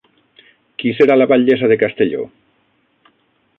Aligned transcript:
Qui 0.83 0.93
serà 0.99 1.17
la 1.19 1.27
batllessa 1.33 1.71
de 1.73 1.79
Castelló? 1.83 2.25